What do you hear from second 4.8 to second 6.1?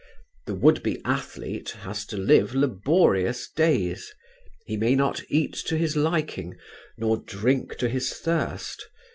not eat to his